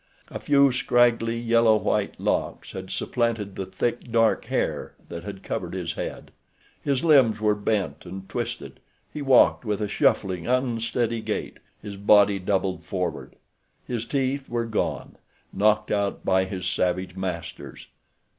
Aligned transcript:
A 0.31 0.39
few 0.39 0.71
scraggly, 0.71 1.37
yellow 1.39 1.75
white 1.77 2.19
locks 2.19 2.71
had 2.71 2.89
supplanted 2.89 3.55
the 3.55 3.67
thick, 3.67 4.11
dark 4.11 4.45
hair 4.45 4.95
that 5.09 5.23
had 5.23 5.43
covered 5.43 5.75
his 5.75 5.93
head. 5.93 6.31
His 6.81 7.03
limbs 7.05 7.39
were 7.39 7.53
bent 7.53 8.03
and 8.07 8.27
twisted, 8.27 8.79
he 9.13 9.21
walked 9.21 9.63
with 9.63 9.79
a 9.79 9.87
shuffling, 9.87 10.47
unsteady 10.47 11.21
gait, 11.21 11.57
his 11.83 11.97
body 11.97 12.39
doubled 12.39 12.83
forward. 12.83 13.35
His 13.85 14.03
teeth 14.05 14.49
were 14.49 14.65
gone—knocked 14.65 15.91
out 15.91 16.25
by 16.25 16.45
his 16.45 16.65
savage 16.65 17.15
masters. 17.15 17.85